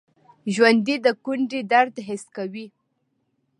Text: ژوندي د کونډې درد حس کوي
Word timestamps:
ژوندي 0.53 0.95
د 1.05 1.07
کونډې 1.23 1.61
درد 1.73 1.95
حس 2.07 2.23
کوي 2.35 2.65